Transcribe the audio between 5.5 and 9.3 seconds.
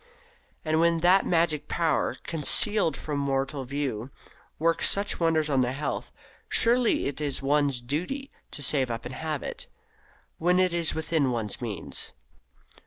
the health, surely it is one's duty to save up and